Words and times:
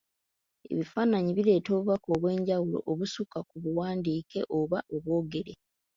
Ebifaananyi 0.71 1.29
bireeta 1.37 1.69
obubaka 1.71 2.07
obw'enjawulo 2.15 2.79
obusukka 2.91 3.39
ku 3.49 3.55
buwandiike 3.63 4.39
oba 4.59 4.77
obwogere. 4.95 5.53